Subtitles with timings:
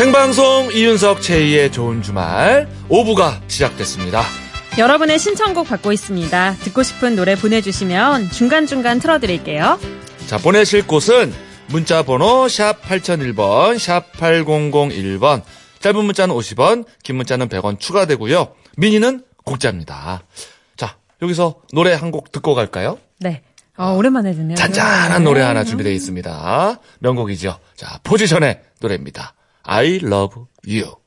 [0.00, 4.22] 생방송 이윤석 최희의 좋은 주말 5부가 시작됐습니다.
[4.78, 6.54] 여러분의 신청곡 받고 있습니다.
[6.54, 9.78] 듣고 싶은 노래 보내주시면 중간중간 틀어드릴게요.
[10.26, 11.34] 자, 보내실 곳은
[11.66, 15.42] 문자 번호 샵 8001번, 샵 8001번,
[15.80, 18.54] 짧은 문자는 50원, 긴 문자는 100원 추가되고요.
[18.78, 20.22] 미니는 공짜입니다.
[20.78, 22.96] 자, 여기서 노래 한 곡 듣고 갈까요?
[23.18, 23.42] 네.
[23.76, 24.56] 어, 오랜만에 듣네요.
[24.56, 26.80] 잔잔한 노래 하나 준비되어 있습니다.
[27.00, 27.58] 명곡이죠.
[27.76, 29.34] 자, 포지션의 노래입니다.
[29.64, 31.00] I love you.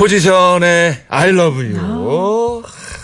[0.00, 2.49] 포지션의 I love you.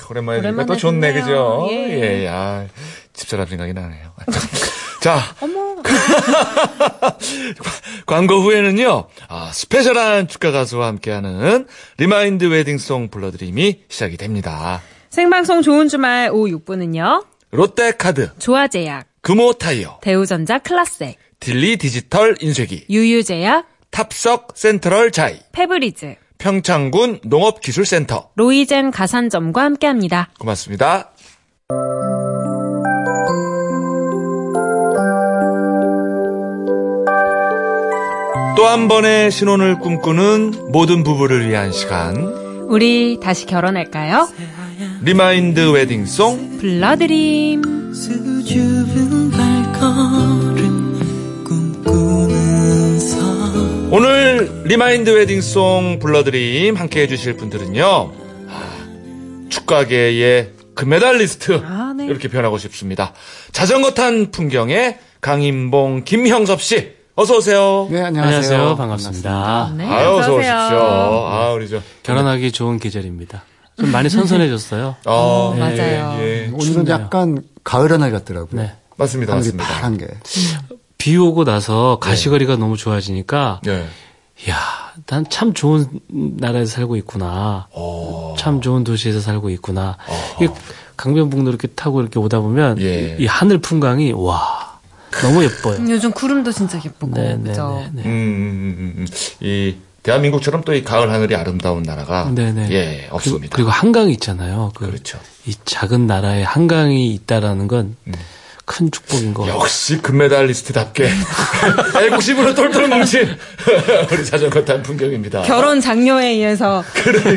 [0.07, 1.25] 아, 오랜만에 들으니까 또 좋네, 듣네요.
[1.25, 1.69] 그죠?
[1.71, 2.23] 예.
[2.23, 2.67] 예, 아,
[3.13, 4.13] 집사람 생각이 나네요.
[5.03, 5.77] 자, 어머.
[8.07, 11.67] 광고 후에는요, 아, special한 축가 가수와 함께하는
[11.99, 14.81] remind wedding song 불러드림이 시작이 됩니다.
[15.11, 17.25] 생방송 좋은 주말 5, 6부는요.
[17.51, 28.31] 롯데카드, 조아제약, 금호타이어, 대우전자 클라쎄, 딜리 디지털 인쇄기, 유유제약, 탑석 센트럴 자이, 페브리즈, 평창군 농업기술센터.
[28.37, 30.29] 로이젠 가산점과 함께합니다.
[30.39, 31.11] 고맙습니다.
[38.57, 42.17] 또 한 번의 신혼을 꿈꾸는 모든 부부를 위한 시간.
[42.69, 44.29] 우리 다시 결혼할까요?
[45.03, 47.93] remind wedding song 불러드림.
[47.93, 50.65] 수줍은 발걸음
[51.45, 52.46] 꿈꾸는 서
[53.91, 58.13] 오늘 remind wedding song 불러드림 함께 해주실 분들은요.
[58.49, 62.07] 아, 축가계의 금메달리스트 아, 네.
[62.07, 63.15] 이렇게 표현하고 싶습니다.
[63.53, 67.89] 자전거 탄 풍경의 강인봉 김형섭 씨 어서 오세요.
[67.91, 68.37] 네, 안녕하세요.
[68.37, 68.77] 안녕하세요.
[68.77, 69.73] 반갑습니다.
[69.77, 70.53] 네, 아유 어서 오십시오.
[70.55, 73.45] 아 우리 저 결혼하기 좋은 계절입니다.
[73.79, 74.97] 좀 많이 선선해졌어요.
[75.07, 76.19] 어, 어, 맞아요.
[76.21, 76.95] 예, 오늘은 춥네요.
[76.95, 78.61] 약간 가을 하늘 같더라고요.
[78.61, 78.73] 네.
[78.97, 79.65] 맞습니다, 맞습니다.
[79.65, 80.07] 파란 게.
[81.07, 83.87] 비 오고 나서 가시거리가 너무 좋아지니까, 예.
[84.45, 84.57] 이야,
[85.07, 87.69] 난 참 좋은 나라에서 살고 있구나.
[87.71, 88.35] 어.
[88.37, 89.99] 참 좋은 도시에서 살고 있구나.
[90.41, 90.53] 이게
[90.97, 93.17] 강변북로 이렇게 타고 이렇게 오다 보면, 예.
[93.21, 94.81] 이 하늘 풍광이, 와,
[95.23, 95.77] 너무 예뻐요.
[95.89, 97.85] 요즘 구름도 진짜 예쁘고, 네, 네, 그죠?
[97.95, 98.03] 네, 네.
[98.03, 99.07] 음, 음, 음, 음.
[99.47, 102.69] 이 대한민국처럼 또 이 가을 하늘이 아름다운 나라가 네네.
[102.73, 103.55] 예 그리고, 없습니다.
[103.55, 104.73] 그리고 한강이 있잖아요.
[104.75, 105.19] 그, 그렇죠.
[105.47, 107.97] 이 작은 나라에 한강이 있다라는 건
[108.67, 109.61] 큰 축복인 것 같아요.
[109.61, 111.09] 역시 금메달리스트답게
[112.05, 113.23] 애국심으로 똘똘 뭉친
[114.13, 115.43] 우리 자전거 탄 풍경입니다.
[115.43, 116.83] 결혼 장려에 의해서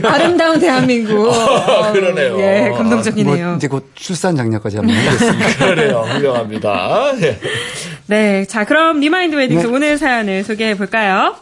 [0.04, 1.28] 아름다운 대한민국.
[1.30, 2.40] 어, 그러네요.
[2.40, 3.56] 예, 뭐 감동적이네요.
[3.58, 5.56] 이제 곧 출산 장려까지 한번 해보겠습니다.
[5.58, 6.02] 그러네요.
[6.02, 7.14] 훌륭합니다.
[7.22, 7.40] 예.
[8.08, 9.72] 네, 자 그럼 remind wedding song 네.
[9.74, 11.36] 오늘 사연을 소개해 볼까요?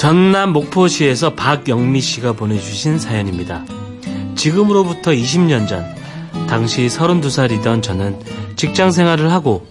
[0.00, 3.66] 전남 목포시에서 박영미 씨가 보내주신 사연입니다.
[4.34, 5.84] 지금으로부터 20년 전,
[6.48, 8.18] 당시 32살이던 저는
[8.56, 9.66] 직장 생활을 하고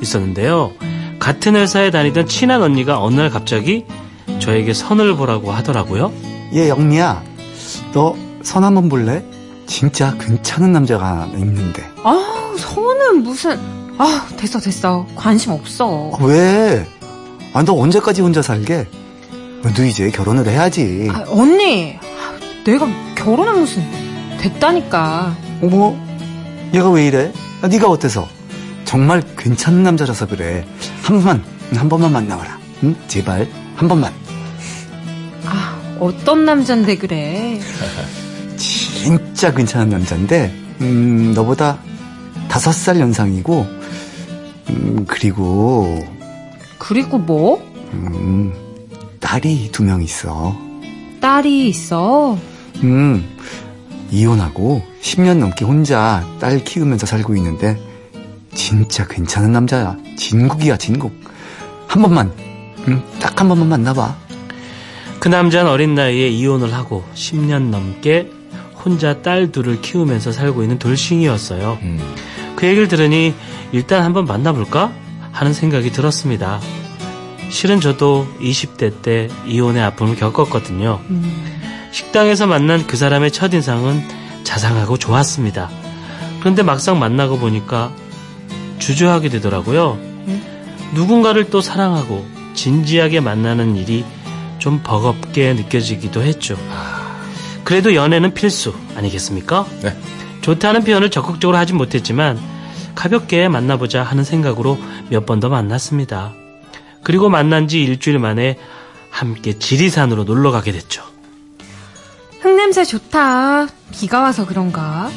[0.00, 0.70] 있었는데요.
[1.18, 3.84] 같은 회사에 다니던 친한 언니가 어느 날 갑자기
[4.38, 6.12] 저에게 선을 보라고 하더라고요.
[6.54, 7.20] 얘 영미야,
[7.92, 8.14] 너
[8.44, 9.24] 선 한번 볼래?
[9.66, 11.82] 진짜 괜찮은 남자가 있는데.
[12.04, 13.58] 아, 선은 무슨
[13.98, 15.08] 아, 됐어 됐어.
[15.16, 16.12] 관심 없어.
[16.14, 16.86] 아, 왜?
[17.52, 18.86] 아, 너 언제까지 혼자 살게?
[19.62, 21.08] 너 이제 결혼을 해야지.
[21.10, 23.82] 아, 언니, 아, 내가 결혼한 무슨
[24.38, 25.36] 됐다니까.
[25.62, 25.96] 어머,
[26.74, 27.32] 얘가 왜 이래?
[27.62, 28.28] 아, 네가 어때서?
[28.84, 30.66] 정말 괜찮은 남자라서 그래.
[31.02, 32.58] 한 번만, 한 번만 만나봐라.
[32.82, 32.96] 응?
[33.06, 34.12] 제발, 한 번만.
[35.46, 37.60] 아, 어떤 남잔데 그래?
[38.56, 41.78] 진짜 괜찮은 남자인데, 음, 너보다
[42.48, 43.66] 다섯 살 연상이고,
[44.70, 46.04] 음, 그리고,
[46.78, 47.62] 그리고 뭐?
[47.92, 48.52] 음,
[49.22, 50.56] 딸이 두 명 있어.
[51.20, 52.36] 딸이 있어.
[52.82, 53.24] 음,
[54.10, 57.80] 이혼하고 10년 넘게 혼자 딸 키우면서 살고 있는데,
[58.54, 59.96] 진짜 괜찮은 남자야.
[60.16, 61.12] 진국이야, 진국.
[61.86, 62.32] 한 번만,
[62.88, 64.16] 음, 딱한 번만 만나봐.
[65.20, 68.28] 그 남자는 어린 나이에 이혼을 하고 10년 넘게
[68.84, 71.78] 혼자 딸 둘을 키우면서 살고 있는 돌싱이었어요.
[71.82, 72.00] 음.
[72.56, 73.32] 그 얘기를 들으니
[73.70, 74.92] 일단 한번 만나볼까
[75.30, 76.60] 하는 생각이 들었습니다.
[77.52, 81.00] 실은 저도 20대 때 이혼의 아픔을 겪었거든요.
[81.92, 84.02] 식당에서 만난 그 사람의 첫인상은
[84.42, 85.68] 자상하고 좋았습니다.
[86.40, 87.92] 그런데 막상 만나고 보니까
[88.78, 89.98] 주저하게 되더라고요.
[90.94, 94.04] 누군가를 또 사랑하고 진지하게 만나는 일이
[94.58, 96.56] 좀 버겁게 느껴지기도 했죠.
[97.64, 99.66] 그래도 연애는 필수 아니겠습니까?
[99.82, 99.96] 네.
[100.40, 102.40] 좋다는 표현을 적극적으로 하진 못했지만
[102.94, 104.78] 가볍게 만나보자 하는 생각으로
[105.10, 106.32] 몇 번 더 만났습니다.
[107.02, 108.58] 그리고 만난 지 일주일 만에
[109.10, 111.02] 함께 지리산으로 놀러 가게 됐죠.
[112.40, 113.68] 흙냄새 좋다.
[113.92, 115.10] 비가 와서 그런가?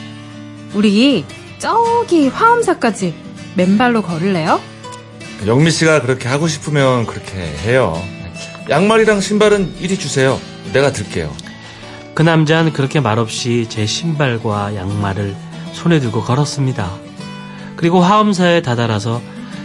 [0.73, 1.25] 우리
[1.59, 3.15] 저기 화엄사까지
[3.55, 4.59] 맨발로 걸을래요?
[5.45, 7.99] 영미 씨가 그렇게 하고 싶으면 그렇게 해요.
[8.69, 10.39] 양말이랑 신발은 이리 주세요.
[10.73, 11.33] 내가 들게요.
[12.13, 15.35] 그 남자는 그렇게 말없이 제 신발과 양말을
[15.73, 16.91] 손에 들고 걸었습니다.
[17.75, 19.21] 그리고 화엄사에 다다라서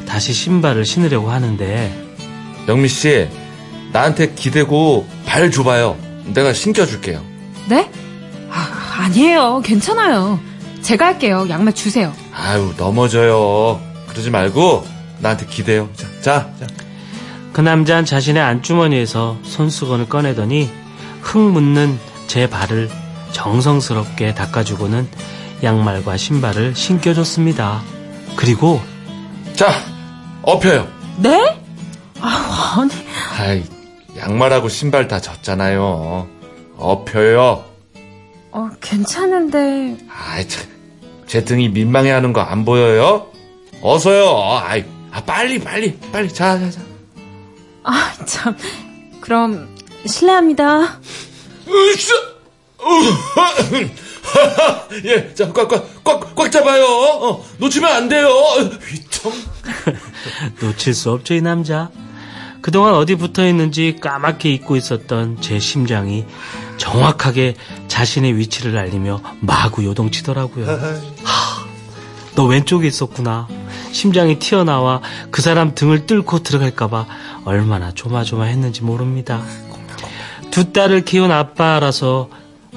[0.07, 2.10] 다시 신발을 신으려고 하는데
[2.69, 3.29] 영미 씨,
[3.93, 5.97] 나한테 기대고 발 줘봐요.
[6.27, 7.23] 내가 신겨줄게요.
[7.69, 7.91] 네?
[8.51, 9.61] 아, 아니에요.
[9.65, 10.39] 괜찮아요.
[10.83, 11.47] 제가 할게요.
[11.49, 12.13] 양말 주세요.
[12.35, 13.81] 아유, 넘어져요.
[14.09, 14.87] 그러지 말고
[15.19, 15.89] 나한테 기대요.
[15.97, 16.67] 자, 자, 자.
[17.53, 20.71] 그 남자는 자신의 안주머니에서 손수건을 꺼내더니
[21.21, 22.89] 흙 묻는 제 발을
[23.33, 25.09] 정성스럽게 닦아주고는
[25.63, 27.83] 양말과 신발을 신겨줬습니다.
[28.37, 28.81] 그리고
[29.55, 29.69] 자,
[30.43, 30.89] 업혀요.
[31.19, 31.60] 네?
[32.21, 32.91] 아, 아니.
[33.39, 33.65] 아이,
[34.17, 36.29] 양말하고 신발 다 졌잖아요.
[36.77, 37.65] 업혀요.
[38.53, 39.97] 어, 괜찮은데.
[40.09, 40.69] 아이, 참.
[41.27, 43.29] 제 등이 민망해 하는 거 안 보여요?
[43.83, 44.61] 어서요.
[44.65, 46.29] 아이, 아, 빨리, 빨리, 빨리.
[46.33, 46.81] 자, 자, 자.
[47.85, 48.57] 아, 참.
[49.21, 49.77] 그럼,
[50.07, 50.99] 실례합니다.
[51.69, 52.15] 으쌰!
[55.05, 56.85] 예, 자, 꽉, 꽉, 꽉, 꽉 잡아요.
[56.85, 58.29] 어, 놓치면 안 돼요.
[58.29, 59.33] 휘청.
[60.61, 61.91] 놓칠 수 없죠, 이 남자.
[62.63, 66.25] 그동안 어디 붙어 있는지 까맣게 잊고 있었던 제 심장이
[66.77, 67.55] 정확하게
[67.89, 70.67] 자신의 위치를 알리며 마구 요동치더라고요.
[71.25, 71.67] 하,
[72.35, 73.49] 너 왼쪽에 있었구나.
[73.93, 77.07] 심장이 튀어나와 그 사람 등을 뚫고 들어갈까봐
[77.45, 79.43] 얼마나 조마조마했는지 모릅니다.
[80.51, 82.29] 두 딸을 키운 아빠라서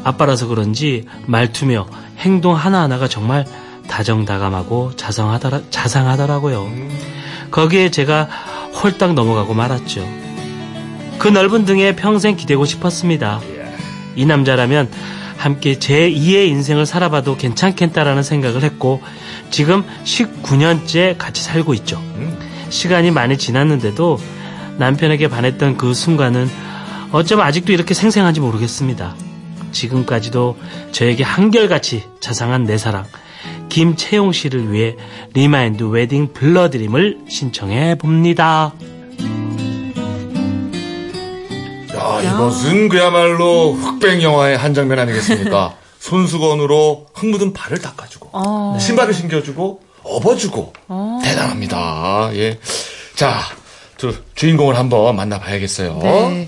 [0.03, 1.87] 아빠라서 그런지 말투며
[2.19, 3.45] 행동 하나하나가 정말
[3.87, 6.71] 다정다감하고 자상하더라, 자상하더라고요.
[7.51, 8.27] 거기에 제가
[8.73, 10.07] 홀딱 넘어가고 말았죠.
[11.19, 13.39] 그 넓은 등에 평생 기대고 싶었습니다.
[14.15, 14.89] 이 남자라면
[15.37, 19.01] 함께 제 2의 인생을 살아봐도 괜찮겠다라는 생각을 했고
[19.49, 22.01] 지금 19년째 같이 살고 있죠.
[22.69, 24.19] 시간이 많이 지났는데도
[24.77, 26.49] 남편에게 반했던 그 순간은
[27.11, 29.15] 어쩜 아직도 이렇게 생생한지 모르겠습니다.
[29.71, 30.57] 지금까지도
[30.91, 33.05] 저에게 한결같이 자상한 내 사랑
[33.69, 34.95] 김채영 씨를 위해
[35.33, 38.73] remind wedding 불러드림을 신청해 봅니다.
[41.95, 45.75] 야, 이것은 그야말로 흑백 영화의 한 장면 아니겠습니까?
[45.99, 48.77] 손수건으로 흙 묻은 발을 닦아주고, 어.
[48.79, 50.73] 신발을 신겨주고, 업어주고,
[51.23, 52.31] 대단합니다.
[52.33, 52.59] 예.
[53.15, 53.39] 자,
[53.97, 55.99] 저 주인공을 한번 만나봐야겠어요.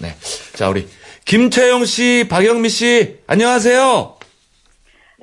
[0.02, 0.16] 네.
[0.56, 0.88] 자, 우리
[1.24, 4.15] 김채영 씨, 박영미 씨, 안녕하세요.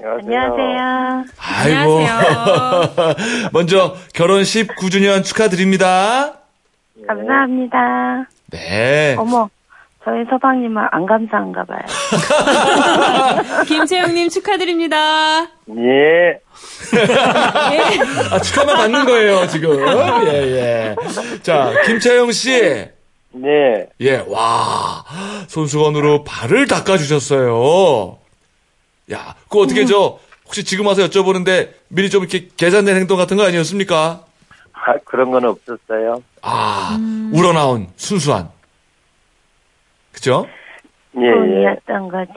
[0.01, 1.25] 안녕하세요.
[1.39, 2.01] 아이고.
[3.53, 6.35] 먼저 결혼 19주년 축하드립니다.
[7.07, 8.27] 감사합니다.
[8.51, 9.15] 네.
[9.19, 9.51] 어머,
[10.05, 11.81] 저희 서방님은 안 감사한가 봐요.
[13.69, 15.43] 김채영님 축하드립니다.
[15.43, 16.41] 예.
[18.31, 19.79] 아, 축하만 받는 거예요, 지금.
[20.27, 20.97] 예, 예.
[21.43, 22.87] 자, 김채영 씨.
[23.35, 23.87] 네.
[24.01, 25.05] 예, 와.
[25.49, 28.19] 손수건으로 발을 닦아주셨어요.
[29.11, 33.45] 야, 그거 어떻게 저, 혹시 지금 와서 여쭤보는데 미리 좀 이렇게 계산된 행동 같은 거
[33.45, 34.25] 아니었습니까?
[34.73, 36.23] 아, 그런 건 없었어요.
[36.43, 36.99] 아,
[37.33, 38.51] 우러나온 순수한.
[40.13, 40.47] 그죠?
[41.17, 41.33] 예, 예.
[41.33, 42.31] 꾼이었던 거죠.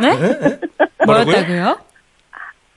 [0.00, 0.58] 네?
[1.04, 1.24] 뭐라고요?
[1.24, 1.78] 뭐였다고요?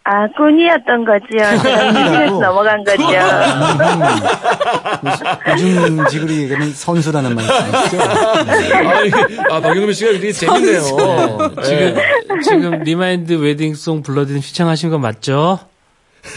[0.07, 1.49] 아, 꾼이었던 거지요.
[1.89, 3.03] 인생에서 넘어간 거죠.
[5.49, 8.01] 요즘 지글이 그는 선수라는 말씀이시죠?
[8.87, 9.11] 아니,
[9.49, 10.81] 아, 박영미 씨가 굉장히 재밌네요.
[11.63, 11.95] 지금 예.
[12.43, 15.57] 지금 remind wedding song 불러드림 신청하신 거 맞죠?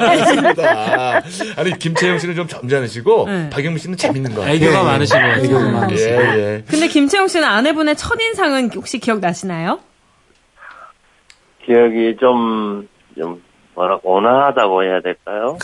[0.00, 1.22] 맞습니다.
[1.56, 3.50] 아니, 김채영 씨는 좀 점잖으시고, 네.
[3.50, 4.56] 박영미 씨는 재밌는 거 같아요.
[4.56, 5.68] 애교가 많으신 것 애교가.
[5.70, 6.10] 많으시고.
[6.10, 6.62] 예, 예.
[6.68, 9.80] 근데 김채영 씨는 아내분의 첫 인상은 혹시 기억나시나요?
[11.66, 13.42] 기억이 좀, 좀,
[13.74, 15.58] 뭐라, 온화하다고 해야 될까요?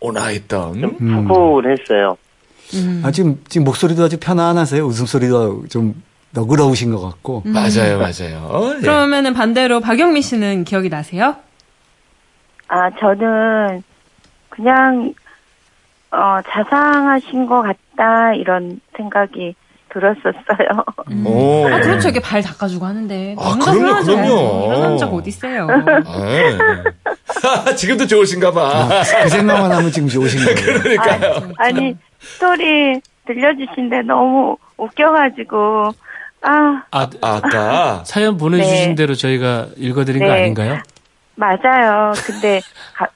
[0.00, 0.80] 온화했던.
[0.80, 2.16] 좀 푸근했어요.
[3.02, 4.84] 아, 지금, 지금 목소리도 아주 편안하세요.
[4.84, 6.02] 웃음소리도 좀
[6.32, 7.42] 너그러우신 것 같고.
[7.46, 8.74] 맞아요, 맞아요.
[8.76, 8.80] 예.
[8.80, 11.36] 그러면은 반대로 박영미 씨는 기억이 나세요?
[12.68, 13.82] 아, 저는
[14.48, 15.14] 그냥,
[16.10, 19.54] 어, 자상하신 것 같다, 이런 생각이
[19.94, 20.84] 들었었어요.
[21.24, 21.66] 오.
[21.68, 22.08] 아, 그렇죠.
[22.08, 23.36] 이게 발 닦아주고 하는데.
[23.38, 24.02] 아, 그럼요.
[24.02, 24.66] 그럼요.
[24.66, 25.68] 이런 남자가 어딨어요.
[26.18, 26.58] 예.
[27.76, 28.88] 지금도 좋으신가 봐.
[29.22, 30.56] 그 생각만 하면 지금 좋으신 거예요.
[30.82, 31.52] 그러니까요.
[31.58, 35.94] 아니, 스토리 들려주신데 너무 웃겨가지고,
[36.42, 38.94] 아, 아, 아, 아까 사연 보내주신 네.
[38.96, 40.42] 대로 저희가 읽어드린 거 네.
[40.42, 40.78] 아닌가요?
[41.36, 42.12] 맞아요.
[42.26, 42.60] 근데,
[42.94, 43.08] 가-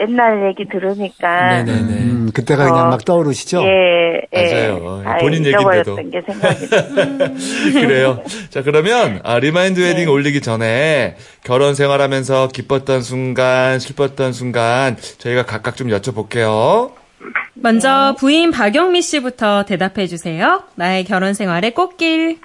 [0.00, 1.62] 옛날 얘기 들으니까.
[1.62, 1.78] 네네네.
[1.80, 3.62] 음, 그때가 그냥 어, 막 떠오르시죠?
[3.62, 4.70] 예, 예.
[4.72, 5.02] 맞아요.
[5.06, 6.10] 아, 본인 잊어버렸던 얘기인데도.
[6.10, 7.34] 게 생각이 나요.
[7.72, 8.22] 그래요.
[8.50, 9.90] 자, 그러면 아, remind 네.
[9.90, 16.92] 웨딩 올리기 전에 결혼 생활하면서 기뻤던 순간, 슬펐던 순간 저희가 각각 좀 여쭤볼게요.
[17.54, 20.64] 먼저 부인 박영미 씨부터 대답해 주세요.
[20.74, 22.38] 나의 결혼 생활의 꽃길.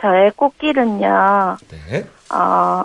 [0.00, 2.04] 저의 꽃길은요, 네.
[2.34, 2.84] 어,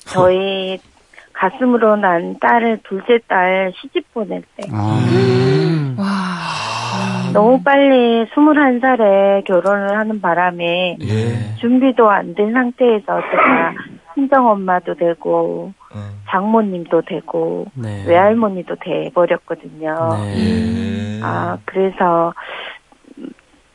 [0.00, 0.78] 저희
[1.32, 4.68] 가슴으로 난 딸을, 둘째 딸 시집 보낼 때.
[4.72, 7.32] 아, 와.
[7.32, 11.54] 너무 빨리 21살에 결혼을 하는 바람에 예.
[11.60, 13.72] 준비도 안 된 상태에서 제가
[14.14, 15.98] 친정 엄마도 되고, 어.
[16.28, 18.04] 장모님도 되고, 네.
[18.06, 19.94] 외할머니도 돼 버렸거든요.
[20.12, 20.36] 네.
[21.18, 21.20] 예.
[21.24, 22.32] 아, 그래서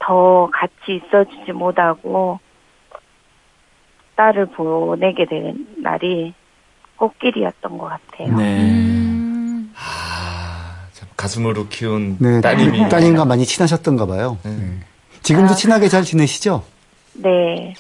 [0.10, 2.40] 더 같이 있어주지 못하고
[4.16, 6.34] 딸을 보내게 된 날이
[6.96, 8.36] 꽃길이었던 것 같아요.
[8.36, 8.60] 네.
[8.60, 9.72] 음.
[9.78, 14.40] 아, 참 가슴으로 키운 네, 따님이 따님과 많이 친하셨던가 봐요.
[14.44, 14.50] 네.
[14.50, 14.80] 네.
[15.22, 15.56] 지금도 아.
[15.56, 16.64] 친하게 잘 지내시죠?
[17.14, 17.76] 네.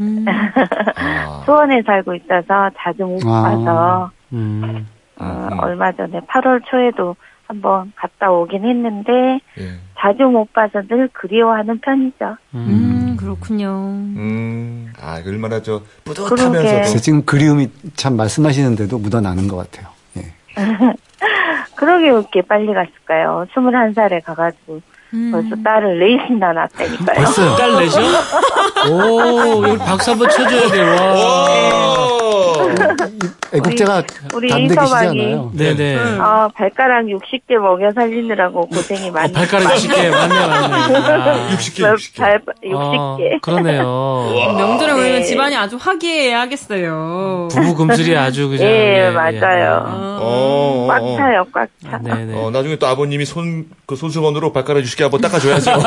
[0.00, 0.24] 음.
[0.28, 3.42] 아, 수원에 살고 있어서 자주 못 아.
[3.42, 4.88] 봐서 음.
[5.20, 5.58] 어, 음.
[5.60, 7.14] 얼마 전에 8월 초에도
[7.46, 9.78] 한번 갔다 오긴 했는데 예.
[10.04, 12.36] 자주 못 봐서 늘 그리워하는 편이죠.
[12.54, 13.68] 음, 그렇군요.
[13.68, 15.80] 음, 아, 얼마나 저.
[16.04, 19.88] 뿌듯하면서도 지금 그리움이 참 말씀하시는데도 묻어나는 것 같아요.
[20.18, 20.34] 예.
[21.74, 23.46] 그러게 왜 이렇게 빨리 갔을까요?
[23.54, 24.82] 21살에 가가지고
[25.14, 25.30] 음.
[25.32, 27.16] 벌써 딸을 넷이나 낳았다니까요.
[27.16, 27.56] 벌써요?
[27.56, 28.00] 딸 내죠?
[28.92, 32.13] 오, 여기 박수 한번 쳐줘야 돼, 와.
[32.24, 33.54] 오!
[33.56, 34.02] 애국자가
[34.34, 35.52] 우리 담대기시잖아요.
[35.54, 35.96] 네네.
[36.18, 39.32] 아, 발가락 60개 먹여 살리느라고 고생이 어, 많이.
[39.32, 40.74] 발가락 60개, 맞네, 맞네.
[40.96, 41.48] 아.
[41.50, 42.16] 60개, 60개.
[42.18, 42.42] 발,
[42.74, 43.40] 어, 60개.
[43.42, 44.32] 그러네요.
[44.56, 45.22] 명절에 오면 네.
[45.22, 47.48] 집안이 아주 화기애애하겠어요.
[47.52, 48.64] 부부 금슬이 아주 그죠.
[48.64, 49.84] 예, 맞아요.
[50.20, 51.96] 어, 꽉 어, 차요, 꽉 차.
[51.96, 52.00] 어.
[52.02, 52.34] 네네.
[52.34, 55.70] 어, 나중에 또 아버님이 손, 그 손수건으로 발가락 60개 한번 닦아줘야죠.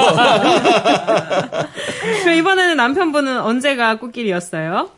[2.23, 4.89] 그럼 이번에는 남편분은 언제가 꽃길이었어요?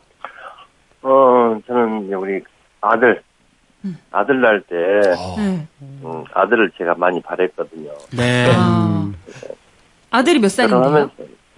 [1.02, 2.42] 어, 저는 이제 우리
[2.80, 3.22] 아들,
[4.10, 4.76] 아들 날 때,
[5.36, 5.66] 네.
[5.82, 7.90] 음, 아들을 제가 많이 바랬거든요.
[8.16, 8.50] 네.
[8.54, 9.10] 아.
[10.10, 11.10] 아들이 몇 살인데요?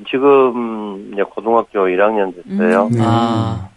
[0.09, 2.89] 지금 이제 고등학교 1학년 됐어요.
[2.93, 3.01] 네.
[3.03, 3.69] 아,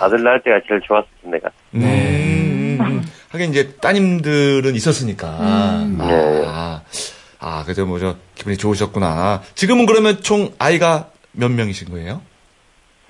[0.00, 1.50] 아들 날 때가 제일 좋았을 내가.
[1.74, 3.02] 음, 음.
[3.30, 5.28] 하긴 이제 따님들은 있었으니까.
[5.28, 5.98] 음.
[6.00, 6.82] 아,
[7.38, 9.42] 아, 그래서 뭐저 기분이 좋으셨구나.
[9.54, 12.20] 지금은 그러면 총 아이가 몇 명이신 거예요?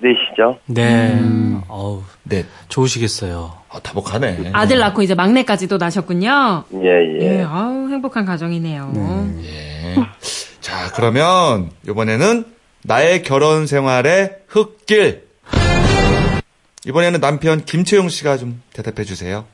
[0.03, 0.59] 넷이죠.
[0.65, 1.17] 네.
[1.69, 2.43] 어우, 네.
[2.67, 3.53] 좋으시겠어요.
[3.69, 4.51] 아, 다복하네.
[4.53, 6.65] 아들 낳고 이제 막내까지도 나셨군요.
[6.83, 7.43] 예, 예, 예.
[7.43, 8.93] 아우, 행복한 가정이네요.
[9.43, 9.95] 예.
[10.59, 12.45] 자, 그러면 이번에는
[12.83, 15.23] 나의 결혼 생활의 흙길.
[16.85, 19.45] 이번에는 남편 김채용 씨가 좀 대답해 주세요.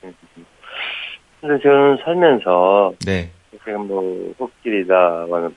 [0.00, 3.30] 근데 저는 살면서 네.
[3.64, 5.54] 지금 뭐 흙길이다와는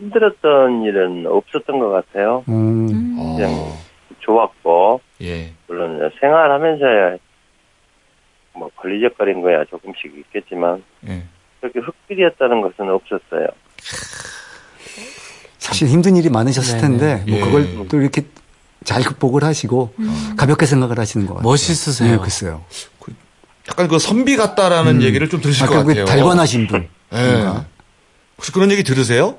[0.00, 2.44] 힘들었던 일은 없었던 것 같아요.
[2.48, 2.86] 음,
[3.36, 3.78] 그냥 어,
[4.20, 5.52] 좋았고, 예.
[5.66, 7.16] 물론 생활하면서야
[8.54, 11.22] 뭐 걸리적거린 거야 조금씩 있겠지만, 예.
[11.60, 13.46] 그렇게 흙길이었다는 것은 없었어요.
[15.58, 16.98] 사실 힘든 일이 많으셨을 네네.
[16.98, 17.40] 텐데 뭐 예.
[17.40, 18.22] 그걸 또 이렇게
[18.84, 19.94] 잘 극복을 하시고
[20.36, 21.48] 가볍게 생각을 하시는 것 같아요.
[21.50, 22.12] 멋있으세요.
[22.12, 22.64] 네, 글쎄요.
[23.68, 26.04] 약간 그 선비 같다라는 얘기를 좀 들으실 것 아까 그 같아요.
[26.04, 26.88] 달관하신 분.
[27.14, 27.44] 예.
[28.36, 29.38] 혹시 그런 얘기 들으세요?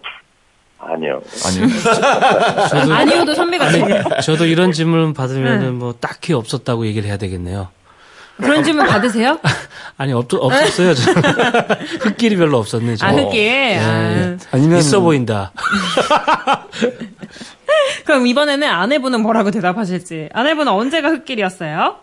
[0.90, 1.22] 아니요.
[1.46, 1.68] 아니요.
[2.70, 4.04] 저도, 아니어도 선배 같아요.
[4.22, 7.68] 저도 이런 질문 받으면은 뭐 딱히 없었다고 얘기를 해야 되겠네요.
[8.38, 9.40] 그런 질문 받으세요?
[9.98, 11.22] 아니, 없, 없었어요, 저는.
[12.02, 13.08] 흙길이 별로 없었네, 저.
[13.08, 13.80] 아, 흑길.
[13.80, 14.38] 아.
[14.52, 15.52] 아니면 있어 보인다.
[18.06, 20.30] 그럼 이번에는 아내분은 뭐라고 대답하실지.
[20.34, 21.96] 아내분은 언제가 흑길이었어요?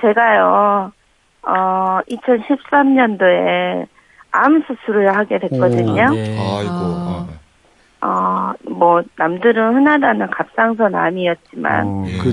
[0.00, 0.90] 제가요,
[1.42, 3.86] 어, 2013년도에
[4.32, 6.02] 암 수술을 하게 됐거든요.
[6.02, 6.30] 아, 네.
[6.38, 6.72] 아이고.
[6.72, 7.19] 아.
[8.02, 8.06] 어.
[8.06, 12.18] 어, 뭐, 남들은 흔하다는 갑상선 암이었지만, 어, 예.
[12.18, 12.32] 그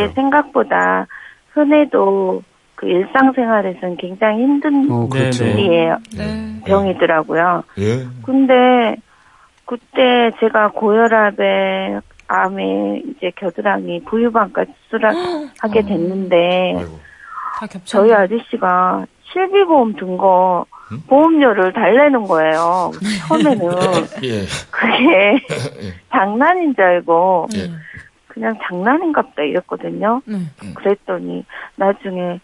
[0.00, 0.12] 그게.
[0.14, 1.06] 생각보다
[1.52, 2.42] 흔해도
[2.74, 5.44] 그 일상생활에서는 굉장히 힘든 어, 그렇죠.
[5.44, 5.98] 일이에요.
[6.16, 6.60] 네.
[6.66, 7.62] 병이더라고요.
[7.78, 8.06] 예.
[8.24, 8.96] 근데
[9.64, 15.10] 그때 제가 고혈압에 암에 이제 겨드랑이 부유방까지 수술을
[15.60, 16.98] 하게 됐는데 아이고.
[17.84, 20.66] 저희 아저씨가 실비보험 든거
[21.08, 22.90] 보험료를 달래는 거예요.
[23.28, 23.60] 처음에는
[24.24, 24.44] 예.
[24.70, 25.34] 그게
[25.82, 25.94] 예.
[26.10, 27.70] 장난인 줄 알고 예.
[28.28, 30.20] 그냥 장난인갑다 이랬거든요.
[30.26, 30.38] 네.
[30.74, 31.44] 그랬더니
[31.76, 32.40] 나중에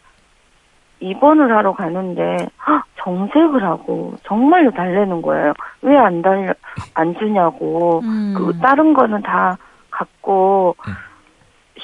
[1.00, 5.52] 입원을 하러 가는데 헉, 정색을 하고 정말로 달래는 거예요.
[5.83, 6.52] 왜 안 달려
[6.95, 8.00] 안 주냐고.
[8.02, 8.35] 음.
[8.37, 9.57] 그 다른 거는 다
[9.90, 10.92] 갖고 음.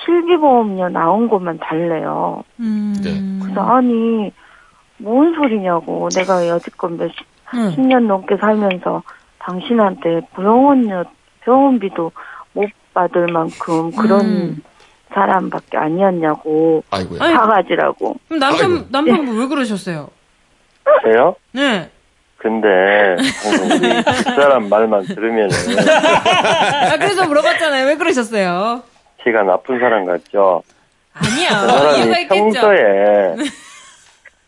[0.04, 2.42] 실비보험료 나온 것만 달래요.
[2.60, 2.94] 음.
[3.02, 3.10] 네.
[3.42, 4.32] 그래서 아니
[4.98, 7.74] 뭔 소리냐고 내가 여지껏 몇 십, 응.
[7.76, 9.02] 10년 넘게 살면서
[9.38, 11.04] 당신한테 병원료
[11.40, 12.12] 병원비도
[12.52, 14.62] 못 받을 만큼 그런 음.
[15.12, 17.18] 사람밖에 아니었냐고 아이고야.
[17.18, 18.84] 사가지라고 그럼 남편, 아이고.
[18.90, 20.08] 남편분 왜 그러셨어요?
[21.02, 21.34] 저요?
[21.52, 21.90] 네.
[22.38, 22.68] 근데
[23.16, 25.48] 그 사람 말만 들으면은
[26.92, 27.86] 아, 그래서 물어봤잖아요.
[27.86, 28.82] 왜 그러셨어요?
[29.24, 30.62] 제가 나쁜 사람 같죠.
[31.14, 31.60] 아니야.
[31.62, 32.28] 그 사람이 있겠죠.
[32.28, 33.34] 평소에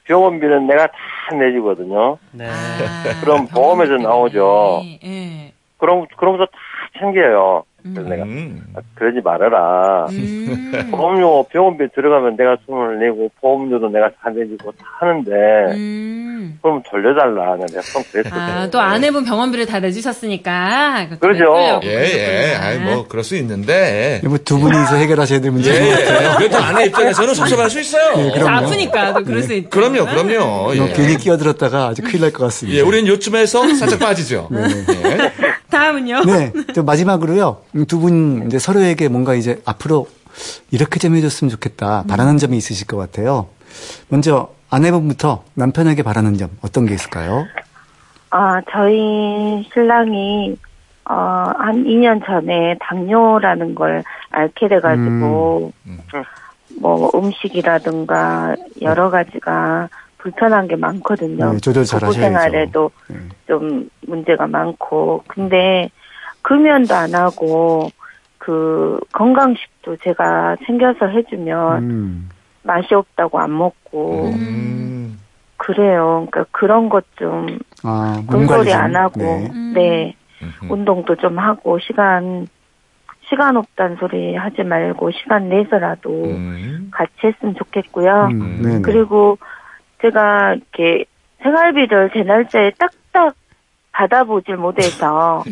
[0.07, 0.95] 병원비는 내가 다
[1.39, 2.19] 내주거든요.
[2.33, 2.49] 네.
[2.49, 4.83] 아, 그럼 보험에서 나오죠.
[5.05, 5.53] 예.
[5.79, 6.53] 그럼 그러면서 다
[6.99, 7.65] 챙겨요.
[7.95, 8.63] 그래서 내가 음.
[8.75, 10.07] 아, 그러지 말아라.
[10.11, 10.89] 음.
[10.91, 15.31] 보험료 병원비 들어가면 내가 손을 내고 보험료도 내가 다 내주고 다 하는데
[15.77, 16.59] 음.
[16.63, 17.57] 그럼 돌려달라.
[17.57, 18.41] 내가 좀 그랬거든요.
[18.41, 21.09] 아, 또 아내분 병원비를 다 내주셨으니까.
[21.21, 21.81] 그러죠.
[21.85, 21.89] 예,
[22.53, 22.55] 예.
[22.55, 24.21] 아이, 뭐, 그럴 수 있는데.
[24.25, 26.31] 뭐 두 분이서 해결하셔야 될 예, 문제인 것 같아요.
[26.33, 26.37] 예.
[26.37, 28.31] 그래도 아내 입장에서는 섭섭할 수 있어요.
[28.33, 29.71] 그래서 아프니까 또 그럴 수 있죠.
[29.71, 30.45] 그럼요, 그럼요.
[30.45, 30.93] 뭐 예.
[30.93, 32.77] 괜히 끼어들었다가 아주 큰일 날 것 같습니다.
[32.79, 34.49] 예, 우리는 요쯤에서 살짝 빠지죠.
[34.53, 34.57] 예.
[35.81, 36.25] 다음은요?
[36.27, 37.63] 네, 또 마지막으로요.
[37.89, 40.07] 두 분 이제 서로에게 뭔가 이제 앞으로
[40.71, 42.05] 이렇게 좀 해줬으면 좋겠다.
[42.09, 43.49] 바라는 점이 있으실 것 같아요.
[44.09, 47.47] 먼저 아내분부터 남편에게 바라는 점 어떤 게 있을까요?
[48.31, 50.57] 아 저희 신랑이
[51.09, 55.99] 어, 한 2년 전에 당뇨라는 걸 앓게 돼가지고 음.
[56.81, 61.53] 뭐 음식이라든가 여러 가지가 불편한 게 많거든요.
[61.53, 62.21] 네, 조절 잘 하셔야죠.
[62.21, 63.17] 생활에도 네.
[63.47, 65.91] 좀 문제가 많고 근데
[66.43, 67.91] 금연도 안 하고
[68.39, 72.29] 그 건강식도 제가 챙겨서 해주면 음,
[72.63, 75.19] 맛이 없다고 안 먹고 음.
[75.57, 76.27] 그래요.
[76.31, 78.23] 그러니까 그런 것좀 아,
[78.71, 78.81] 좀.
[78.81, 79.51] 안 하고 네.
[79.53, 79.73] 음.
[79.75, 80.71] 네 음.
[80.71, 82.47] 운동도 좀 하고 시간
[83.29, 86.91] 시간 없다는 소리 하지 말고 시간 내서라도 음.
[86.93, 88.29] 같이 했으면 좋겠고요.
[88.31, 88.83] 음, 네네.
[88.83, 89.39] 그리고
[90.03, 91.05] 제가 이렇게
[91.43, 93.35] 생활비를 제 날짜에 딱딱
[93.97, 95.43] 받아보질 못해서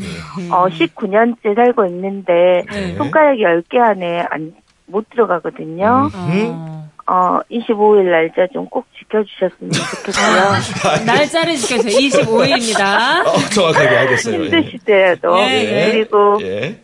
[0.50, 2.94] 어 19년째 살고 있는데 네.
[2.94, 4.52] 손가락 10개 안에 안,
[4.86, 6.10] 못 들어가거든요.
[6.14, 6.88] 어.
[7.06, 11.04] 어 25일 날짜 좀 꼭 지켜주셨으면 좋겠고요.
[11.06, 12.24] 날짜를 지켜주세요.
[12.24, 13.26] 25일입니다.
[13.26, 14.44] 어, 정확하게 알겠어요.
[14.44, 14.48] 예.
[14.48, 15.92] 힘드시더라도 예, 예.
[15.92, 16.80] 그리고 예.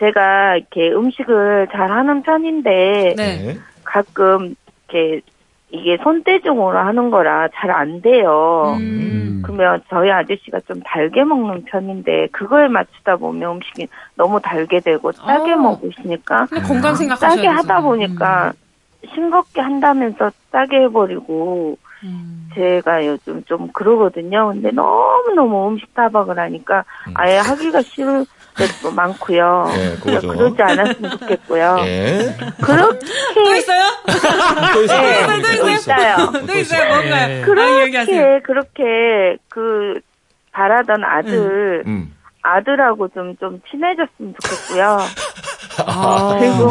[0.00, 3.46] 제가 이렇게 음식을 잘 하는 편인데 네.
[3.46, 3.58] 예.
[3.84, 4.54] 가끔
[4.88, 5.20] 이렇게
[5.72, 8.74] 이게 손대중으로 하는 거라 잘 안 돼요.
[8.78, 9.42] 음.
[9.44, 15.52] 그러면 저희 아저씨가 좀 달게 먹는 편인데 그거에 맞추다 보면 음식이 너무 달게 되고 짜게
[15.52, 15.56] 어.
[15.56, 17.80] 먹으시니까 근데 건강 생각하셔야 짜게 하다.
[17.82, 18.52] 보니까
[19.14, 22.48] 싱겁게 한다면서 짜게 해버리고 음.
[22.54, 24.48] 제가 요즘 좀 그러거든요.
[24.52, 28.24] 근데 너무너무 음식 타박을 하니까 아예 하기가 싫을
[28.60, 29.70] 때도 많고요.
[29.74, 30.28] 예, 그거죠.
[30.28, 31.76] 그러지 않았으면 좋겠고요.
[31.80, 32.36] 예.
[32.60, 33.82] 그렇게 또 있어요?
[34.74, 35.02] 또 있어요.
[35.02, 36.16] 네, 또또 있어요.
[36.46, 36.88] 또 있어요?
[36.88, 37.30] 뭔가요?
[37.30, 37.42] 예.
[37.42, 40.00] 그렇게 그렇게 그
[40.52, 42.14] 바라던 아들 음.
[42.42, 44.98] 아들하고 좀좀 친해졌으면 좋겠고요.
[45.86, 46.36] 아.
[46.38, 46.70] 그리고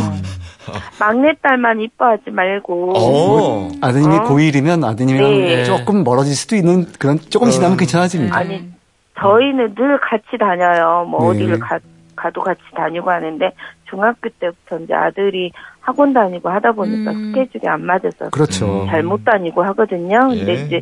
[1.00, 3.72] 막내딸만 이뻐하지 말고 어.
[3.82, 4.24] 아드님이 어?
[4.26, 5.64] 고1이면 아드님이랑 네.
[5.64, 8.36] 조금 멀어질 수도 있는 그런 조금 지나면 괜찮아집니다.
[8.36, 8.70] 아니
[9.22, 11.06] 저희는 늘 같이 다녀요.
[11.10, 11.40] 뭐 네.
[11.40, 11.80] 어디를 가,
[12.16, 13.52] 가도 같이 다니고 하는데
[13.90, 17.32] 중학교 때부터 이제 아들이 학원 다니고 하다 보니까 음.
[17.34, 18.86] 스케줄이 안 맞아서 그렇죠.
[18.90, 20.28] 잘못 다니고 하거든요.
[20.30, 20.66] 근데 예.
[20.66, 20.82] 이제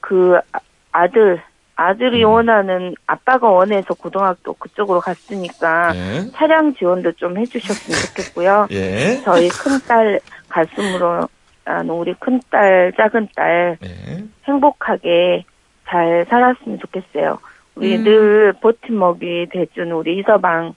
[0.00, 0.58] 그 아-
[0.92, 1.42] 아들
[1.74, 2.30] 아들이 음.
[2.30, 6.30] 원하는 아빠가 원해서 고등학교 그쪽으로 갔으니까 예.
[6.32, 8.68] 차량 지원도 좀 해주셨으면 좋겠고요.
[8.72, 9.20] 예.
[9.24, 11.28] 저희 큰딸 가슴으로
[11.66, 14.24] 아, 우리 큰딸 작은딸 예.
[14.44, 15.44] 행복하게
[15.88, 17.38] 잘 살았으면 좋겠어요.
[17.76, 18.04] 우리 음.
[18.04, 20.72] 늘 버팀목이 돼준 우리 이서방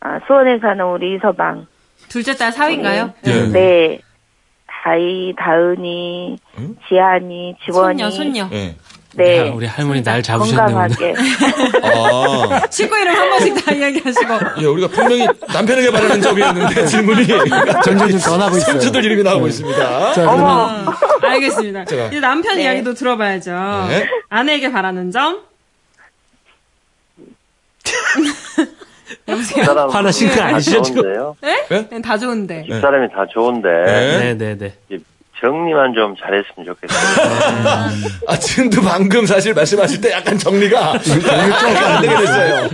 [0.00, 1.66] 아, 수원에 사는 우리 이서방
[2.08, 3.12] 둘째 딸 사위인가요?
[3.26, 3.46] 예.
[3.48, 3.98] 네
[4.84, 6.76] 다이 다은이 응?
[6.88, 8.48] 지한이 지원이 손녀, 손녀.
[8.52, 8.76] 예.
[9.16, 10.74] 네 우리 할머니 날 잡으셨네 오늘.
[10.74, 11.14] 건강하게
[11.82, 12.66] 아.
[12.70, 14.34] 친구 이름 한 번씩 다 이야기하시고.
[14.60, 17.26] 예, 우리가 분명히 남편에게 바라는 점이었는데 질문이
[17.82, 18.72] 점점 좀 변하고 있어요.
[18.72, 20.12] 선수들 이름이 나오고 있습니다.
[20.12, 20.92] 자, 그러면 어머
[21.22, 21.86] 알겠습니다.
[21.86, 22.06] 제가.
[22.08, 22.64] 이제 남편 네.
[22.64, 23.52] 이야기도 들어봐야죠.
[23.88, 24.06] 네.
[24.28, 25.40] 아내에게 바라는 점.
[29.28, 29.64] 여보세요?
[29.64, 31.02] 사람 화나신 거다 아니시죠, 지금?
[31.02, 31.36] 좋은데요.
[31.42, 32.00] 네?
[32.02, 32.64] 다 좋은데.
[32.64, 34.18] 집사람이 다 좋은데 네.
[34.34, 34.74] 네네네.
[34.90, 35.02] 이제
[35.38, 37.90] 정리만 좀 잘했으면 좋겠어요.
[38.26, 42.70] 아, 지금도 방금 사실 말씀하실 때 약간 정리가 안 되게 됐어요.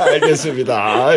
[0.00, 1.10] 알겠습니다.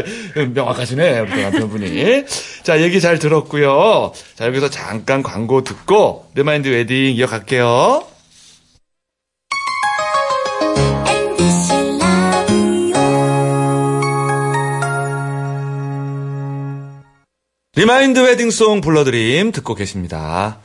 [0.53, 2.25] 명확하시네, 우리 또 남편분이.
[2.63, 4.11] 자, 얘기 잘 들었고요.
[4.35, 8.03] 자, 여기서 잠깐 광고 듣고 remind wedding 이어갈게요.
[17.79, 20.57] remind wedding song 불러드림 듣고 계십니다.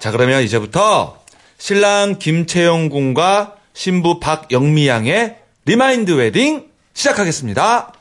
[0.00, 1.22] 자, 그러면 이제부터
[1.56, 7.92] 신랑 김채영 군과 신부 박영미 양의 remind wedding 시작하겠습니다.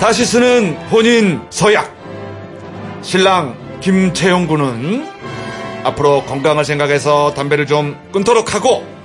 [0.00, 1.94] 다시 쓰는 혼인 서약.
[3.02, 5.06] 신랑 김채영 군은
[5.84, 8.95] 앞으로 건강을 생각해서 담배를 좀 끊도록 하고 자,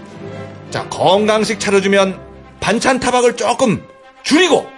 [1.02, 2.20] 건강식 차려주면
[2.60, 3.84] 반찬 타박을 조금
[4.22, 4.70] 줄이고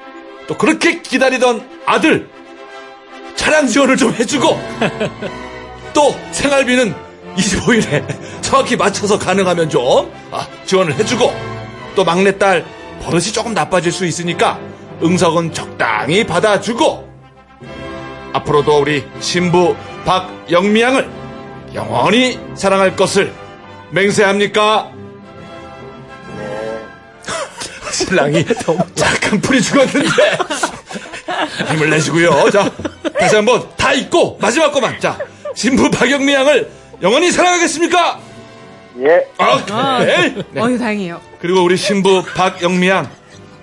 [0.48, 2.30] 또 그렇게 기다리던 아들
[3.36, 4.58] 차량 지원을 좀 해주고
[5.94, 6.96] 또 생활비는
[7.36, 11.34] 25일에 정확히 맞춰서 가능하면 좀 아, 지원을 해주고
[11.96, 12.66] 또 막내딸
[13.02, 14.60] 버릇이 조금 나빠질 수 있으니까
[15.04, 17.12] 응석은 적당히 받아주고
[18.32, 21.10] 앞으로도 우리 신부 박영미 양을
[21.74, 23.34] 영원히 사랑할 것을
[23.92, 25.03] 맹세합니까?
[28.06, 28.46] 신랑이
[28.96, 30.08] 잠깐 풀이 죽었는데
[31.70, 32.50] 힘을 내시고요.
[32.52, 32.70] 자
[33.20, 35.18] 다시 한번 다 잊고 마지막 거만 자
[35.56, 36.70] 신부 박영미 양을
[37.02, 38.20] 영원히 사랑하겠습니까?
[39.00, 40.36] 예, 아, 네.
[40.52, 40.62] 네.
[40.62, 41.20] 어휴, 다행이에요.
[41.40, 43.10] 그리고 우리 신부 박영미 양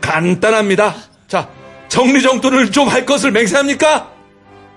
[0.00, 0.94] 간단합니다.
[1.28, 1.48] 자
[1.88, 4.10] 정리정돈을 좀 할 것을 맹세합니까?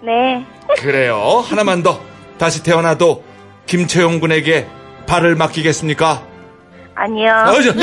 [0.04, 0.45] 네.
[0.78, 1.43] 그래요.
[1.47, 2.02] 하나만 더
[2.38, 3.23] 다시 태어나도
[3.65, 4.67] 김채용 군에게
[5.08, 6.23] 발을 맡기겠습니까?
[6.95, 7.32] 아니요.
[7.32, 7.73] 아, 저, 저,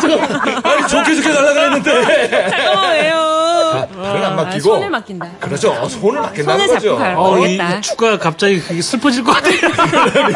[0.00, 2.50] 저, 아니, 좋게 좋게 달라 그랬는데.
[2.50, 3.88] 잠깐만, 왜요?
[3.94, 4.62] 발은 안 아, 맡기고.
[4.74, 5.30] 손을 맡긴다.
[5.40, 5.88] 그렇죠.
[5.88, 7.20] 손을 맡긴다는 손을 잡고 거죠.
[7.20, 7.58] 어, 이.
[7.82, 9.56] 축가 갑자기 그게 슬퍼질 것 같아요.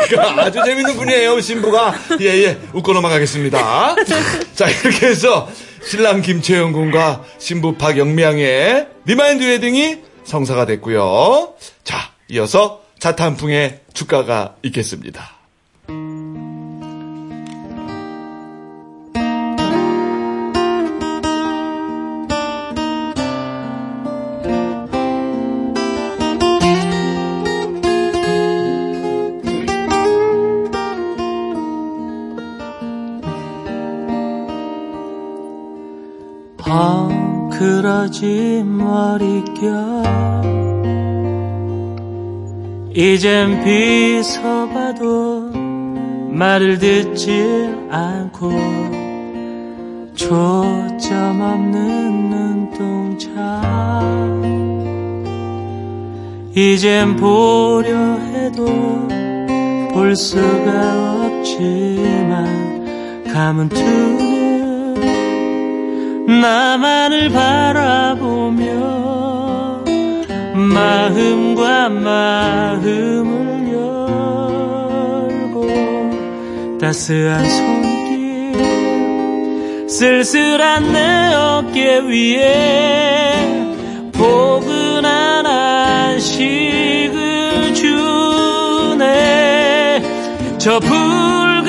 [0.08, 1.94] 그러니까 아주 재밌는 분이에요, 신부가.
[2.20, 2.58] 예, 예.
[2.72, 3.94] 웃고 넘어가겠습니다.
[4.54, 5.48] 자, 이렇게 해서
[5.84, 11.54] 신랑 김채영 군과 신부 박영미 양의 remind wedding이 성사가 됐고요.
[11.84, 11.96] 자,
[12.28, 15.39] 이어서 자탄풍의 축가가 있겠습니다.
[37.60, 39.68] 펑크러진 머릿결
[42.94, 45.50] 이젠 비서봐도
[46.30, 48.50] 말을 듣지 않고
[50.14, 53.60] 초점 없는 눈동자.
[56.56, 58.64] 이젠 보려 해도
[59.92, 64.29] 볼 수가 없지만 감은 트는
[66.30, 68.60] 나만을 바라보며
[70.54, 73.72] 마음과 마음을
[75.32, 78.54] 열고 따스한 손길
[79.88, 83.34] 쓸쓸한 내 어깨 위에
[84.12, 86.54] 포근한 안식을
[87.74, 89.00] 주네.
[90.58, 91.59] 저붉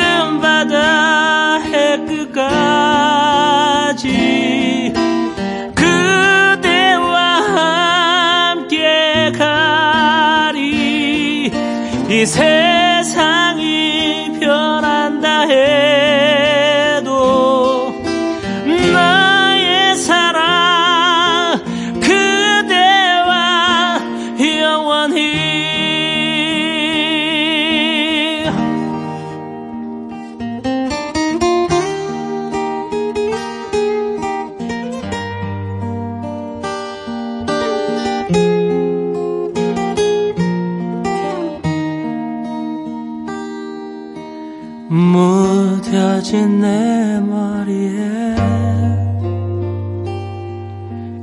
[44.94, 48.36] 무뎌진 내 머리에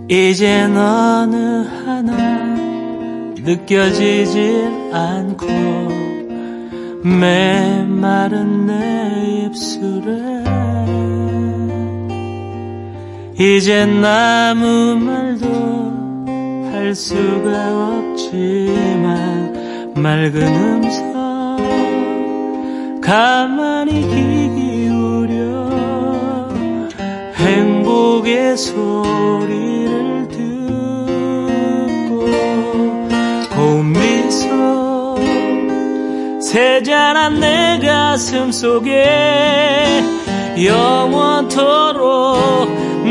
[0.08, 2.16] 이젠 어느 하나
[3.36, 5.46] 느껴지질 않고
[7.04, 10.44] 메마른 내 입술에
[13.38, 15.46] 이젠 아무 말도
[16.72, 21.17] 할 수가 없지만 맑은 음성
[23.08, 25.48] 가만히 귀 기울여
[27.38, 32.26] 속의 소리를 듣고
[33.56, 35.16] 고운 미소
[36.42, 40.02] 세잔한 내 가슴 속에
[40.62, 41.98] 영원토록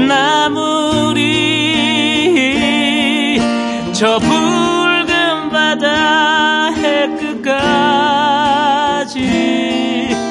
[0.07, 1.25] 나무리
[3.93, 10.26] 저 붉은 바다 의 끝까지 그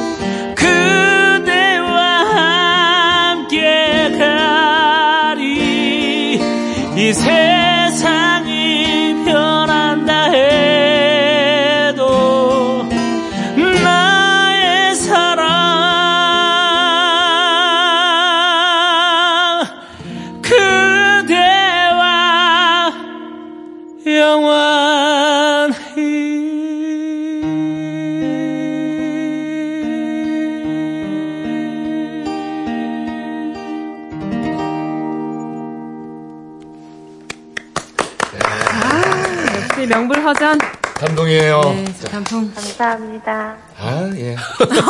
[41.26, 41.60] 감동이에요.
[41.60, 42.52] 네, 단풍.
[42.54, 43.56] 감사합니다.
[43.78, 44.36] 아, 예.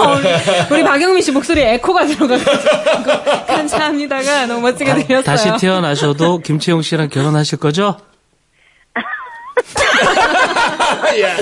[0.70, 5.22] 우리 박영민 씨 목소리에 에코가 들어가가지고 감사합니다가 너무 멋지게 들렸어요.
[5.22, 7.96] 다시 태어나셔도 김채용 씨랑 결혼하실 거죠?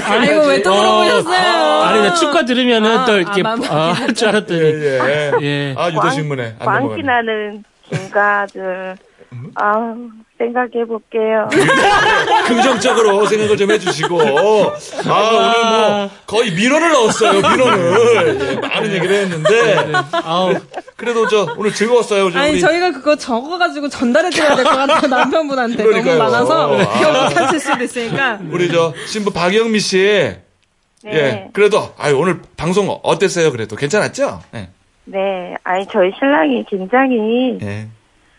[0.07, 1.83] 아이고 왜 또 물어보셨어요?
[1.83, 4.61] 아니, 나 축가 들으면은 아, 또 이렇게 아, 마음 아, 할줄 알았더니.
[4.61, 5.33] 예.
[5.43, 5.75] 예.
[5.77, 6.57] 아, 유도신문에.
[6.61, 7.03] 안 광기.
[7.03, 8.97] 나는 김가들.
[9.57, 9.95] 아
[10.39, 11.49] 생각해 볼게요.
[12.47, 14.21] 긍정적으로 생각을 좀 해주시고.
[14.21, 18.39] 아, 오늘 뭐, 거의 민원을 넣었어요, 민원을.
[18.51, 19.93] 예, 많은 얘기를 했는데.
[20.25, 20.55] 아우,
[20.97, 22.61] 그래도 저, 오늘 즐거웠어요, 저 아니 우리.
[22.61, 26.19] 저희가 그거 적어가지고 전달해드려야 될 것 같아요 남편분한테 그러니까요.
[26.19, 26.99] 너무 많아서 아.
[26.99, 29.99] 기억 못하실 수도 있으니까 우리 저, 신부 박영미 씨.
[31.05, 31.13] 네.
[31.15, 31.49] 예.
[31.53, 33.77] 그래도, 아유, 오늘 방송 어땠어요, 그래도?
[33.77, 34.41] 괜찮았죠?
[34.55, 34.69] 예.
[35.05, 37.89] 네, 아니 저희 신랑이 굉장히 예.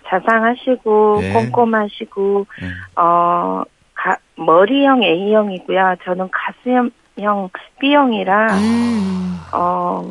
[0.07, 1.33] 자상하시고 네.
[1.33, 2.67] 꼼꼼하시고 네.
[2.95, 3.63] 어
[3.93, 5.95] 가- 머리형 A형이고요.
[6.03, 9.39] 저는 가슴형 B형이라 음.
[9.53, 10.09] 어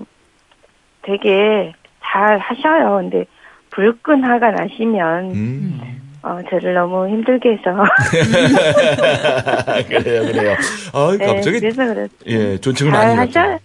[1.03, 2.97] 되게 잘 하셔요.
[2.97, 3.25] 근데
[3.71, 5.81] 불끈 화가 나시면 음.
[6.23, 7.85] 어 저를 너무 힘들게 해서
[9.89, 10.57] 그래요, 그래요.
[10.93, 13.59] 아, 네, 갑자기, 그래서 그래 예, 존칭은 잘 아닌 것 하셔.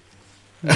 [0.62, 0.74] 네.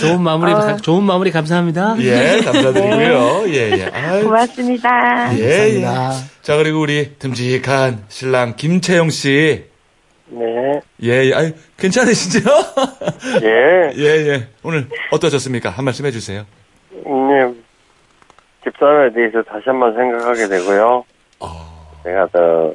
[0.00, 0.76] 좋은 마무리, 어.
[0.76, 1.96] 좋은 마무리 감사합니다.
[2.00, 3.44] 예, 감사드리고요.
[3.48, 3.84] 예, 예.
[3.92, 5.36] 아유, 고맙습니다.
[5.38, 5.80] 예, 예.
[5.82, 6.10] 감사합니다.
[6.42, 9.64] 자, 그리고 우리 듬직한 신랑 김채영 씨.
[10.28, 10.44] 네,
[11.02, 11.34] 예, 예.
[11.34, 12.48] 아유, 괜찮으시죠?
[13.42, 14.48] 예, 예, 예.
[14.62, 15.68] 오늘 어떠셨습니까?
[15.70, 16.44] 한 말씀 해주세요.
[16.90, 17.54] 네,
[18.64, 21.04] 집사람에 대해서 다시 한 번 생각하게 되고요.
[22.04, 22.72] 내가 더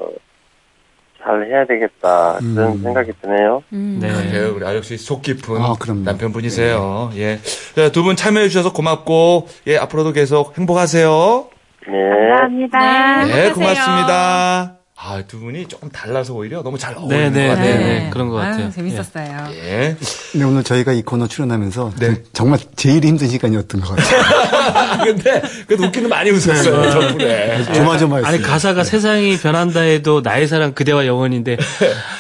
[1.24, 2.82] 잘 해야 되겠다 그런 음.
[2.84, 3.62] 생각이 드네요.
[3.74, 4.00] 음.
[4.02, 4.08] 네.
[4.08, 4.54] 그래요.
[4.56, 5.76] 우리 아역 씨속 깊은 아.
[6.06, 7.12] 남편분이세요.
[7.18, 7.40] 예.
[7.92, 11.48] 두 분 참여해 주셔서 고맙고, 예, 앞으로도 계속 행복하세요.
[11.88, 11.94] 네,
[12.30, 13.26] 감사합니다.
[13.26, 13.34] 네.
[13.34, 13.54] 네, 행복하세요.
[13.54, 14.79] 고맙습니다.
[15.02, 17.78] 아, 두 분이 조금 달라서 오히려 너무 잘 어울리는 네, 것 네, 같아요.
[17.78, 18.10] 네.
[18.12, 18.66] 그런 것 같아요.
[18.66, 19.48] 아유, 재밌었어요.
[19.54, 19.96] 예.
[20.34, 22.22] 네, 오늘 저희가 이 코너 출연하면서 네.
[22.34, 25.00] 정말 제일 힘든 시간이었던 것 같아요.
[25.06, 27.64] 근데, 그래도 웃기는 많이 웃었어요, 덕분에.
[27.74, 28.28] 조마조마했어요.
[28.30, 31.56] 아니, 가사가 세상이 변한다 해도 나의 사랑 그대와 영원인데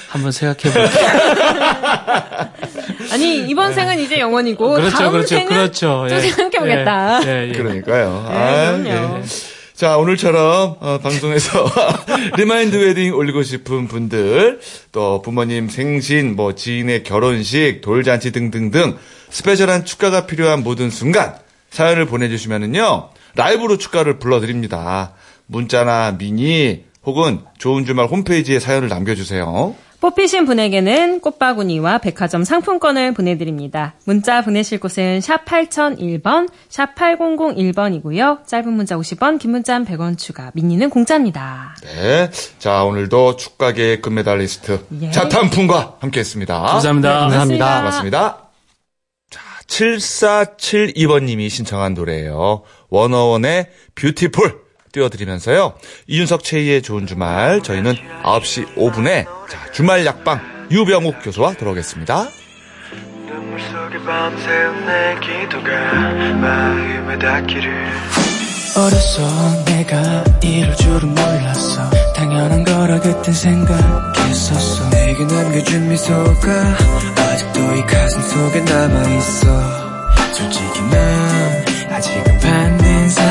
[0.07, 0.87] 한번 생각해 볼게요.
[3.11, 6.05] 아니 이번 생은 이제 영원이고 그렇죠, 다음 그렇죠, 생은 그렇죠.
[6.07, 6.21] 좀 예.
[6.21, 7.19] 생각해 보겠다.
[7.25, 7.51] 예, 예, 예.
[7.51, 8.25] 그러니까요.
[8.29, 9.21] 네, 아, 그럼요.
[9.79, 9.85] 예.
[9.85, 11.65] 자, 오늘처럼 어, 방송에서
[12.35, 14.59] remind 웨딩 올리고 싶은 분들,
[14.91, 18.97] 또 부모님 생신, 뭐 지인의 결혼식, 돌잔치 등등등
[19.29, 21.35] special한 축가가 필요한 모든 순간
[21.69, 25.13] 사연을 보내주시면은요 라이브로 축가를 불러드립니다.
[25.45, 29.75] 문자나 미니 혹은 좋은 주말 홈페이지에 사연을 남겨주세요.
[30.01, 33.95] 뽑히신 분에게는 꽃바구니와 백화점 상품권을 보내드립니다.
[34.05, 38.47] 문자 보내실 곳은 샵 8001번, 샵 8001번이고요.
[38.47, 41.75] 짧은 문자 50원, 긴 문자 100원 추가, 미니는 공짜입니다.
[41.83, 45.11] 네, 자 오늘도 축가계 금메달리스트 예.
[45.11, 46.61] 자탄풍과 함께했습니다.
[46.61, 47.27] 감사합니다.
[47.27, 47.77] 고맙습니다.
[47.79, 48.37] 고맙습니다.
[49.29, 52.63] 자, 7472번님이 신청한 노래예요.
[52.89, 54.68] 원어원의 뷰티풀
[54.99, 55.73] 띄워드리면서요.
[56.07, 62.27] 이윤석 최희의 좋은 주말 저희는 9시 5분에 자, 주말 약방 유병욱 교수와 돌아오겠습니다.
[63.27, 65.69] 눈물 속에 밤새운 내 기도가
[66.35, 67.87] 마음에 닿기를.
[68.77, 71.89] 어려서 내가 이럴 줄은 몰랐어.
[72.15, 74.89] 당연한 거라 그땐 생각했었어.
[74.91, 76.77] 내게 남겨준 미소가
[77.17, 79.47] 아직도 이 가슴 속에 남아있어.
[80.33, 82.78] 솔직히 난 아직은 받는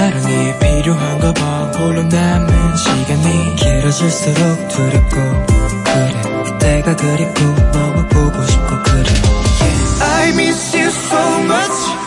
[0.08, 5.46] 사랑이 필요한가 봐 홀로 남은 시간이 길어질수록 두렵고
[5.84, 6.58] 그래.
[6.58, 9.04] 때가 그립고 너무 보고 싶고 그래.
[10.00, 11.97] I miss you so much